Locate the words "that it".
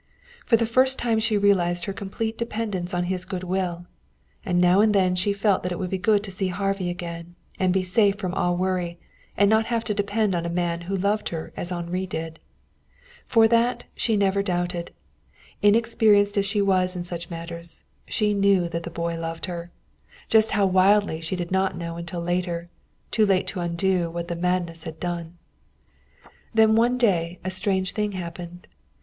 5.61-5.77